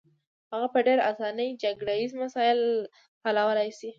هغه 0.53 0.67
په 0.73 0.79
ډېره 0.87 1.03
اسانۍ 1.11 1.49
جګړه 1.63 1.93
ییز 1.99 2.11
مسایل 2.23 2.59
حلولای 3.23 3.69
شي. 3.79 3.89